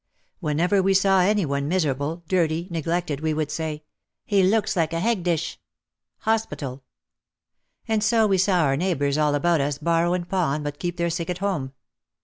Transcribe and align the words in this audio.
Whenever 0.39 0.81
we 0.81 0.95
saw 0.95 1.19
any 1.21 1.45
one 1.45 1.67
miserable, 1.67 2.23
dirty, 2.27 2.67
neglected, 2.71 3.19
we 3.21 3.35
would 3.35 3.51
say, 3.51 3.83
"He 4.25 4.41
looks 4.41 4.75
like 4.75 4.93
a 4.93 4.99
'heg 4.99 5.21
dish'" 5.21 5.59
(hospital). 6.27 6.81
And 7.87 8.03
so 8.03 8.25
we 8.25 8.39
saw 8.39 8.61
our 8.61 8.75
neighbours 8.75 9.19
all 9.19 9.35
about 9.35 9.61
us 9.61 9.77
borrow 9.77 10.13
and 10.15 10.27
pawn 10.27 10.63
but 10.63 10.79
keep 10.79 10.97
their 10.97 11.11
sick 11.11 11.29
at 11.29 11.37
home. 11.37 11.73